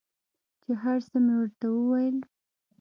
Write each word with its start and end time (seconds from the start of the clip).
چې 0.61 0.71
هر 0.81 0.97
څه 1.09 1.17
مې 1.25 1.33
ورته 1.39 1.67
وويل. 1.71 2.17